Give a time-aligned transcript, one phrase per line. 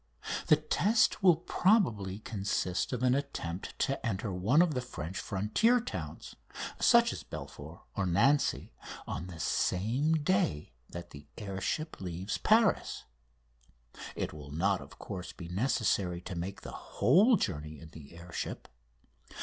[0.47, 5.79] The test will probably consist of an attempt to enter one of the French frontier
[5.79, 6.35] towns,
[6.79, 8.73] such as Belfort, or Nancy,
[9.05, 13.03] on the same day that the air ship leaves Paris.
[14.15, 18.31] It will not, of course, be necessary to make the whole journey in the air
[18.31, 18.67] ship.